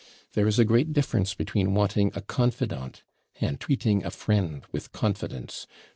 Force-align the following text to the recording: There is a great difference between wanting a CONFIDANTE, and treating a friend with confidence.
There 0.33 0.47
is 0.47 0.57
a 0.57 0.65
great 0.65 0.93
difference 0.93 1.35
between 1.35 1.75
wanting 1.75 2.11
a 2.15 2.21
CONFIDANTE, 2.21 3.03
and 3.39 3.59
treating 3.59 4.03
a 4.03 4.09
friend 4.09 4.65
with 4.71 4.91
confidence. 4.93 5.67